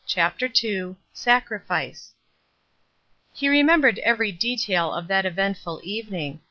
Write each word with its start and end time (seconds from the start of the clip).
CHAPTER 0.07 0.49
II 0.63 0.95
SACRIFICE 1.13 2.15
HE 3.35 3.49
remembered 3.49 3.99
every 3.99 4.31
detail 4.31 4.91
of 4.91 5.07
that 5.09 5.27
eventful 5.27 5.79
evening. 5.83 6.39